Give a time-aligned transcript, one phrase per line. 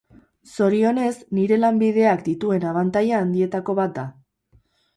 [0.53, 4.11] Zorionez nire lanbideak dituen abantaila handietako bat da.